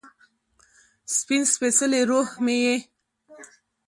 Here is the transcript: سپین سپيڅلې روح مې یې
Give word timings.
سپین 1.15 1.43
سپيڅلې 1.53 2.01
روح 2.09 2.29
مې 2.43 2.55
یې 2.65 2.75